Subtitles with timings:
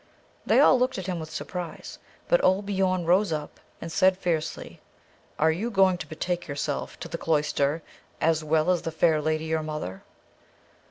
[0.47, 4.81] They all looked at him with surprise; but old Biorn rose up and said fiercely,
[5.37, 7.83] "Are you going to betake yourself to the cloister,
[8.19, 10.01] as well as the fair lady your mother?"